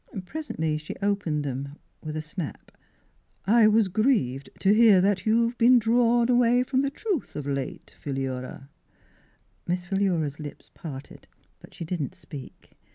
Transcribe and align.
Presently 0.25 0.79
she 0.79 0.95
opened 1.03 1.43
them 1.45 1.75
with 2.03 2.17
a 2.17 2.23
snap.'" 2.23 2.71
I 3.45 3.67
was 3.67 3.87
grieved 3.87 4.49
to 4.61 4.73
hear 4.73 4.99
that 4.99 5.27
you've 5.27 5.55
been 5.59 5.77
drawed 5.77 6.27
away 6.27 6.63
from 6.63 6.81
the 6.81 6.89
truth 6.89 7.35
of 7.35 7.45
late, 7.45 7.95
Philura." 7.99 8.67
Miss 9.67 9.85
Philura's 9.85 10.39
lips 10.39 10.71
parted, 10.73 11.27
but 11.59 11.75
she 11.75 11.85
did 11.85 12.01
not 12.01 12.15
speak. 12.15 12.79